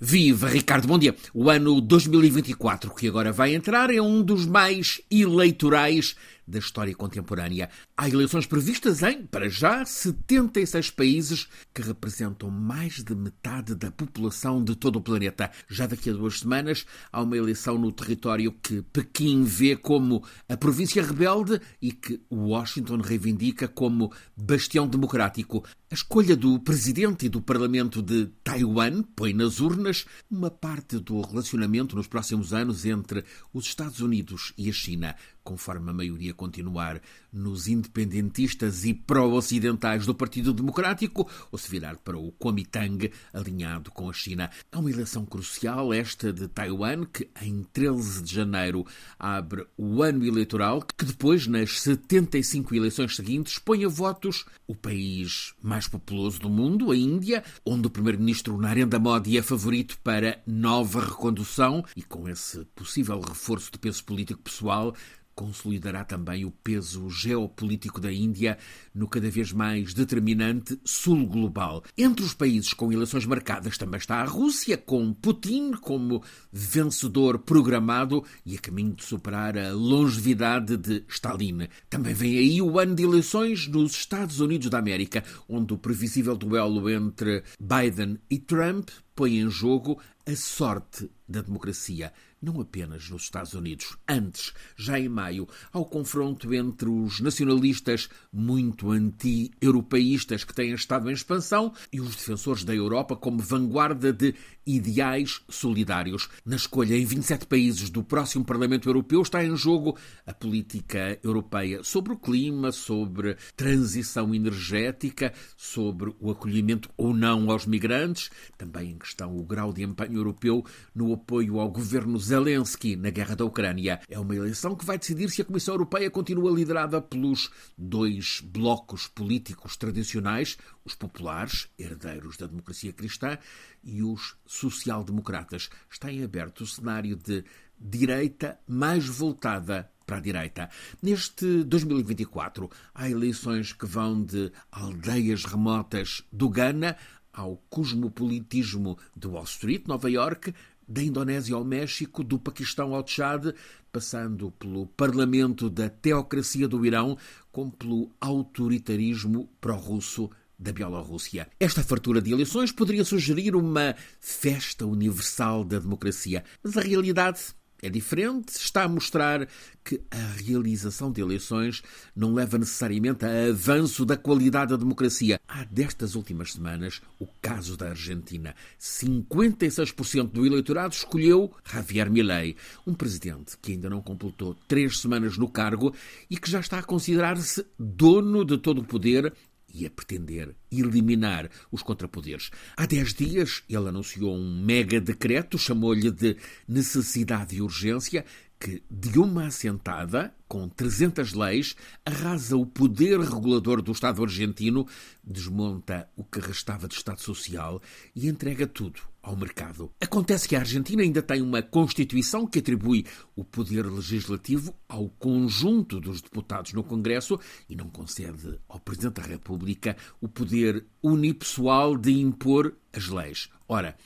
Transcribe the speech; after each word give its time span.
Viva 0.00 0.46
Ricardo, 0.48 0.86
bom 0.86 0.96
dia. 0.96 1.12
O 1.34 1.50
ano 1.50 1.80
2024 1.80 2.94
que 2.94 3.08
agora 3.08 3.32
vai 3.32 3.52
entrar 3.52 3.92
é 3.92 4.00
um 4.00 4.22
dos 4.22 4.46
mais 4.46 5.00
eleitorais 5.10 6.14
da 6.48 6.58
história 6.58 6.94
contemporânea. 6.94 7.68
Há 7.96 8.08
eleições 8.08 8.46
previstas 8.46 9.02
em, 9.02 9.26
para 9.26 9.48
já, 9.48 9.84
76 9.84 10.90
países 10.90 11.48
que 11.74 11.82
representam 11.82 12.50
mais 12.50 13.04
de 13.04 13.14
metade 13.14 13.74
da 13.74 13.90
população 13.90 14.64
de 14.64 14.74
todo 14.74 14.96
o 14.96 15.02
planeta. 15.02 15.50
Já 15.68 15.86
daqui 15.86 16.08
a 16.08 16.14
duas 16.14 16.40
semanas 16.40 16.86
há 17.12 17.22
uma 17.22 17.36
eleição 17.36 17.76
no 17.78 17.92
território 17.92 18.52
que 18.52 18.82
Pequim 18.82 19.44
vê 19.44 19.76
como 19.76 20.24
a 20.48 20.56
província 20.56 21.02
rebelde 21.02 21.60
e 21.82 21.92
que 21.92 22.20
Washington 22.32 23.00
reivindica 23.00 23.68
como 23.68 24.12
bastião 24.36 24.88
democrático. 24.88 25.64
A 25.90 25.94
escolha 25.94 26.36
do 26.36 26.60
presidente 26.60 27.26
e 27.26 27.28
do 27.28 27.40
parlamento 27.40 28.02
de 28.02 28.26
Taiwan 28.44 29.02
põe 29.16 29.32
nas 29.32 29.60
urnas 29.60 30.04
uma 30.30 30.50
parte 30.50 30.98
do 30.98 31.20
relacionamento 31.20 31.96
nos 31.96 32.06
próximos 32.06 32.52
anos 32.52 32.84
entre 32.84 33.24
os 33.52 33.64
Estados 33.66 34.00
Unidos 34.00 34.52
e 34.56 34.68
a 34.68 34.72
China 34.72 35.14
conforme 35.48 35.88
a 35.88 35.94
maioria 35.94 36.34
continuar 36.38 37.02
nos 37.32 37.66
independentistas 37.68 38.84
e 38.84 38.94
pró-ocidentais 38.94 40.06
do 40.06 40.14
Partido 40.14 40.52
Democrático, 40.52 41.28
ou 41.50 41.58
se 41.58 41.70
virar 41.70 41.96
para 41.96 42.16
o 42.16 42.32
Kuomintang, 42.32 43.10
alinhado 43.34 43.90
com 43.90 44.08
a 44.08 44.12
China. 44.12 44.48
Há 44.72 44.78
uma 44.78 44.90
eleição 44.90 45.26
crucial, 45.26 45.92
esta 45.92 46.32
de 46.32 46.48
Taiwan, 46.48 47.04
que 47.04 47.28
em 47.42 47.64
13 47.64 48.22
de 48.22 48.34
janeiro 48.34 48.86
abre 49.18 49.66
o 49.76 50.02
ano 50.02 50.24
eleitoral, 50.24 50.80
que 50.96 51.04
depois, 51.04 51.46
nas 51.46 51.80
75 51.80 52.74
eleições 52.74 53.16
seguintes, 53.16 53.58
põe 53.58 53.84
a 53.84 53.88
votos 53.88 54.46
o 54.66 54.74
país 54.74 55.52
mais 55.62 55.88
populoso 55.88 56.38
do 56.38 56.48
mundo, 56.48 56.92
a 56.92 56.96
Índia, 56.96 57.42
onde 57.66 57.88
o 57.88 57.90
primeiro-ministro 57.90 58.56
Narendra 58.56 58.98
Modi 58.98 59.36
é 59.36 59.42
favorito 59.42 59.98
para 60.04 60.40
nova 60.46 61.04
recondução 61.04 61.84
e 61.96 62.02
com 62.02 62.28
esse 62.28 62.64
possível 62.76 63.20
reforço 63.20 63.72
de 63.72 63.78
peso 63.78 64.04
político 64.04 64.40
pessoal, 64.42 64.94
consolidará 65.38 66.04
também 66.04 66.44
o 66.44 66.50
peso 66.50 67.08
geopolítico 67.08 68.00
da 68.00 68.12
Índia 68.12 68.58
no 68.92 69.06
cada 69.06 69.30
vez 69.30 69.52
mais 69.52 69.94
determinante 69.94 70.76
sul 70.84 71.28
global. 71.28 71.84
Entre 71.96 72.24
os 72.24 72.34
países 72.34 72.72
com 72.72 72.92
eleições 72.92 73.24
marcadas 73.24 73.78
também 73.78 73.98
está 73.98 74.16
a 74.16 74.24
Rússia, 74.24 74.76
com 74.76 75.12
Putin 75.12 75.74
como 75.74 76.24
vencedor 76.52 77.38
programado 77.38 78.24
e 78.44 78.56
a 78.56 78.58
caminho 78.58 78.94
de 78.94 79.04
superar 79.04 79.56
a 79.56 79.70
longevidade 79.70 80.76
de 80.76 81.04
Stalin. 81.08 81.68
Também 81.88 82.14
vem 82.14 82.36
aí 82.36 82.60
o 82.60 82.76
ano 82.76 82.96
de 82.96 83.04
eleições 83.04 83.68
nos 83.68 83.92
Estados 83.92 84.40
Unidos 84.40 84.68
da 84.68 84.78
América, 84.78 85.22
onde 85.48 85.72
o 85.72 85.78
previsível 85.78 86.36
duelo 86.36 86.90
entre 86.90 87.44
Biden 87.60 88.18
e 88.28 88.40
Trump 88.40 88.88
põe 89.18 89.40
em 89.40 89.50
jogo 89.50 90.00
a 90.24 90.36
sorte 90.36 91.10
da 91.28 91.42
democracia, 91.42 92.12
não 92.40 92.60
apenas 92.60 93.10
nos 93.10 93.22
Estados 93.22 93.52
Unidos. 93.52 93.96
Antes, 94.06 94.52
já 94.76 94.98
em 94.98 95.08
maio, 95.08 95.46
ao 95.72 95.84
confronto 95.84 96.54
entre 96.54 96.88
os 96.88 97.20
nacionalistas 97.20 98.08
muito 98.32 98.90
anti-europeístas 98.90 100.44
que 100.44 100.54
têm 100.54 100.72
estado 100.72 101.10
em 101.10 101.12
expansão 101.12 101.72
e 101.92 102.00
os 102.00 102.14
defensores 102.14 102.64
da 102.64 102.74
Europa 102.74 103.16
como 103.16 103.38
vanguarda 103.40 104.12
de 104.12 104.34
ideais 104.66 105.40
solidários. 105.48 106.28
Na 106.44 106.56
escolha 106.56 106.94
em 106.94 107.04
27 107.04 107.46
países 107.46 107.90
do 107.90 108.04
próximo 108.04 108.44
Parlamento 108.44 108.88
Europeu 108.88 109.22
está 109.22 109.44
em 109.44 109.56
jogo 109.56 109.96
a 110.26 110.32
política 110.32 111.18
europeia 111.22 111.82
sobre 111.82 112.12
o 112.12 112.18
clima, 112.18 112.70
sobre 112.70 113.36
transição 113.56 114.34
energética, 114.34 115.32
sobre 115.56 116.14
o 116.20 116.30
acolhimento 116.30 116.90
ou 116.96 117.14
não 117.14 117.50
aos 117.50 117.66
migrantes, 117.66 118.30
também 118.56 118.90
em 118.90 118.98
questão 119.08 119.36
o 119.36 119.42
grau 119.42 119.72
de 119.72 119.82
empenho 119.82 120.18
europeu 120.18 120.64
no 120.94 121.12
apoio 121.14 121.58
ao 121.58 121.70
governo 121.70 122.18
Zelensky 122.18 122.94
na 122.94 123.08
guerra 123.10 123.34
da 123.34 123.44
Ucrânia. 123.44 124.00
É 124.08 124.18
uma 124.18 124.36
eleição 124.36 124.76
que 124.76 124.84
vai 124.84 124.98
decidir 124.98 125.30
se 125.30 125.40
a 125.40 125.44
Comissão 125.44 125.74
Europeia 125.74 126.10
continua 126.10 126.50
liderada 126.50 127.00
pelos 127.00 127.50
dois 127.76 128.42
blocos 128.44 129.06
políticos 129.06 129.76
tradicionais, 129.76 130.58
os 130.84 130.94
populares, 130.94 131.68
herdeiros 131.78 132.36
da 132.36 132.46
democracia 132.46 132.92
cristã, 132.92 133.38
e 133.82 134.02
os 134.02 134.36
social-democratas. 134.46 135.70
Está 135.90 136.12
em 136.12 136.22
aberto 136.22 136.60
o 136.62 136.66
cenário 136.66 137.16
de 137.16 137.44
direita 137.80 138.58
mais 138.66 139.06
voltada 139.06 139.90
para 140.04 140.16
a 140.16 140.20
direita. 140.20 140.70
Neste 141.02 141.62
2024, 141.64 142.68
há 142.94 143.08
eleições 143.08 143.72
que 143.72 143.86
vão 143.86 144.22
de 144.22 144.50
aldeias 144.72 145.44
remotas 145.44 146.22
do 146.32 146.48
Ghana 146.48 146.96
ao 147.38 147.56
cosmopolitismo 147.70 148.98
de 149.16 149.28
Wall 149.28 149.44
Street, 149.44 149.86
Nova 149.86 150.10
York, 150.10 150.52
da 150.88 151.00
Indonésia 151.00 151.54
ao 151.54 151.64
México, 151.64 152.24
do 152.24 152.36
Paquistão 152.36 152.94
ao 152.94 153.04
Tchad, 153.04 153.54
passando 153.92 154.50
pelo 154.50 154.86
parlamento 154.86 155.70
da 155.70 155.88
teocracia 155.88 156.66
do 156.66 156.84
Irão, 156.84 157.16
como 157.52 157.70
pelo 157.70 158.10
autoritarismo 158.20 159.48
pró-russo 159.60 160.28
da 160.58 160.72
Bielorrússia. 160.72 161.48
Esta 161.60 161.84
fartura 161.84 162.20
de 162.20 162.32
eleições 162.32 162.72
poderia 162.72 163.04
sugerir 163.04 163.54
uma 163.54 163.94
festa 164.18 164.84
universal 164.84 165.62
da 165.62 165.78
democracia, 165.78 166.42
mas 166.60 166.76
a 166.76 166.80
realidade 166.80 167.54
é 167.82 167.88
diferente, 167.88 168.50
está 168.50 168.84
a 168.84 168.88
mostrar 168.88 169.48
que 169.84 170.00
a 170.10 170.42
realização 170.42 171.10
de 171.10 171.20
eleições 171.20 171.82
não 172.14 172.34
leva 172.34 172.58
necessariamente 172.58 173.24
a 173.24 173.46
avanço 173.48 174.04
da 174.04 174.16
qualidade 174.16 174.70
da 174.72 174.76
democracia. 174.76 175.40
Há 175.48 175.64
destas 175.64 176.14
últimas 176.14 176.52
semanas 176.52 177.00
o 177.18 177.26
caso 177.40 177.76
da 177.76 177.90
Argentina. 177.90 178.54
56% 178.78 180.30
do 180.30 180.44
eleitorado 180.44 180.92
escolheu 180.94 181.54
Javier 181.64 182.10
Milei, 182.10 182.56
um 182.86 182.92
presidente 182.92 183.56
que 183.62 183.72
ainda 183.72 183.88
não 183.88 184.02
completou 184.02 184.54
três 184.66 184.98
semanas 184.98 185.38
no 185.38 185.48
cargo 185.48 185.94
e 186.28 186.36
que 186.36 186.50
já 186.50 186.60
está 186.60 186.80
a 186.80 186.82
considerar-se 186.82 187.64
dono 187.78 188.44
de 188.44 188.58
todo 188.58 188.82
o 188.82 188.84
poder 188.84 189.32
e 189.72 189.86
a 189.86 189.90
pretender 189.90 190.54
eliminar 190.70 191.50
os 191.70 191.82
contrapoderes. 191.82 192.50
Há 192.76 192.86
dez 192.86 193.12
dias 193.12 193.62
ele 193.68 193.88
anunciou 193.88 194.34
um 194.34 194.62
mega 194.64 195.00
decreto, 195.00 195.58
chamou-lhe 195.58 196.10
de 196.10 196.36
necessidade 196.66 197.56
e 197.56 197.62
urgência, 197.62 198.24
que, 198.58 198.82
de 198.90 199.18
uma 199.18 199.46
assentada, 199.46 200.34
com 200.48 200.68
300 200.68 201.32
leis, 201.32 201.76
arrasa 202.04 202.56
o 202.56 202.66
poder 202.66 203.20
regulador 203.20 203.80
do 203.80 203.92
Estado 203.92 204.22
argentino, 204.22 204.86
desmonta 205.22 206.08
o 206.16 206.24
que 206.24 206.40
restava 206.40 206.88
de 206.88 206.94
Estado 206.94 207.20
Social 207.20 207.80
e 208.14 208.28
entrega 208.28 208.66
tudo 208.66 209.00
ao 209.22 209.36
mercado. 209.36 209.92
Acontece 210.00 210.48
que 210.48 210.56
a 210.56 210.60
Argentina 210.60 211.02
ainda 211.02 211.22
tem 211.22 211.42
uma 211.42 211.62
Constituição 211.62 212.46
que 212.46 212.60
atribui 212.60 213.04
o 213.36 213.44
poder 213.44 213.84
legislativo 213.84 214.74
ao 214.88 215.08
conjunto 215.10 216.00
dos 216.00 216.22
deputados 216.22 216.72
no 216.72 216.82
Congresso 216.82 217.38
e 217.68 217.76
não 217.76 217.88
concede 217.90 218.58
ao 218.68 218.80
Presidente 218.80 219.20
da 219.20 219.26
República 219.26 219.96
o 220.20 220.28
poder 220.28 220.84
unipessoal 221.02 221.96
de 221.96 222.12
impor 222.12 222.74
as 222.92 223.08
leis. 223.08 223.48
Ora, 223.68 223.96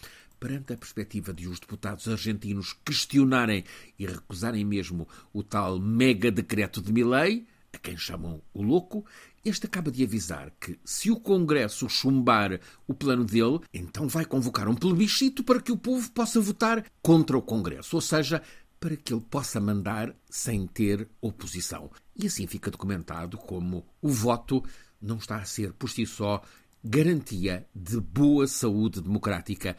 perante 0.42 0.72
a 0.72 0.76
perspectiva 0.76 1.32
de 1.32 1.46
os 1.46 1.60
deputados 1.60 2.08
argentinos 2.08 2.74
questionarem 2.84 3.62
e 3.96 4.04
recusarem 4.04 4.64
mesmo 4.64 5.06
o 5.32 5.40
tal 5.40 5.78
mega 5.78 6.32
decreto 6.32 6.82
de 6.82 6.92
Milley, 6.92 7.46
a 7.72 7.78
quem 7.78 7.96
chamam 7.96 8.42
o 8.52 8.60
louco, 8.60 9.06
este 9.44 9.66
acaba 9.66 9.88
de 9.88 10.02
avisar 10.02 10.50
que, 10.58 10.80
se 10.84 11.12
o 11.12 11.20
Congresso 11.20 11.88
chumbar 11.88 12.58
o 12.88 12.92
plano 12.92 13.24
dele, 13.24 13.60
então 13.72 14.08
vai 14.08 14.24
convocar 14.24 14.68
um 14.68 14.74
plebiscito 14.74 15.44
para 15.44 15.62
que 15.62 15.70
o 15.70 15.76
povo 15.76 16.10
possa 16.10 16.40
votar 16.40 16.84
contra 17.00 17.38
o 17.38 17.42
Congresso, 17.42 17.94
ou 17.94 18.02
seja, 18.02 18.42
para 18.80 18.96
que 18.96 19.14
ele 19.14 19.24
possa 19.30 19.60
mandar 19.60 20.12
sem 20.28 20.66
ter 20.66 21.08
oposição. 21.20 21.88
E 22.16 22.26
assim 22.26 22.48
fica 22.48 22.68
documentado 22.68 23.38
como 23.38 23.86
o 24.00 24.08
voto 24.08 24.60
não 25.00 25.18
está 25.18 25.36
a 25.36 25.44
ser 25.44 25.72
por 25.72 25.88
si 25.88 26.04
só 26.04 26.42
garantia 26.84 27.66
de 27.74 28.00
boa 28.00 28.46
saúde 28.46 29.00
democrática. 29.00 29.76